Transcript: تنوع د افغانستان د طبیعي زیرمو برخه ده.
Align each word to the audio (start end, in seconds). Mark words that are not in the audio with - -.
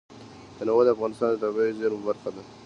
تنوع 0.57 0.81
د 0.85 0.89
افغانستان 0.95 1.29
د 1.31 1.35
طبیعي 1.43 1.73
زیرمو 1.79 2.05
برخه 2.09 2.29
ده. 2.35 2.43